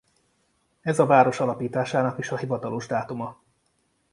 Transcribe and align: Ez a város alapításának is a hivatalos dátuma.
Ez 0.81 0.99
a 0.99 1.05
város 1.05 1.39
alapításának 1.39 2.17
is 2.17 2.31
a 2.31 2.37
hivatalos 2.37 2.87
dátuma. 2.87 3.41